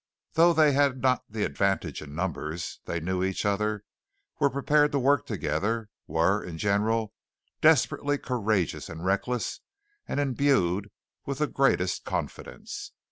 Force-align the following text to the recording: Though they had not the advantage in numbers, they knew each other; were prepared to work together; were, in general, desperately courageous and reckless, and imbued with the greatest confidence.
Though 0.33 0.51
they 0.51 0.71
had 0.71 0.99
not 0.99 1.23
the 1.29 1.43
advantage 1.43 2.01
in 2.01 2.15
numbers, 2.15 2.79
they 2.85 2.99
knew 2.99 3.23
each 3.23 3.45
other; 3.45 3.83
were 4.39 4.49
prepared 4.49 4.91
to 4.93 4.97
work 4.99 5.27
together; 5.27 5.89
were, 6.07 6.43
in 6.43 6.57
general, 6.57 7.13
desperately 7.61 8.17
courageous 8.17 8.89
and 8.89 9.05
reckless, 9.05 9.59
and 10.07 10.19
imbued 10.19 10.89
with 11.27 11.37
the 11.37 11.45
greatest 11.45 12.03
confidence. 12.03 12.93